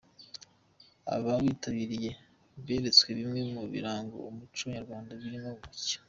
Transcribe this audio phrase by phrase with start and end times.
[1.15, 2.11] Abawitabiriye
[2.65, 5.97] beretswe bimwe mu biranga umuco nyarwanda birimo gusya.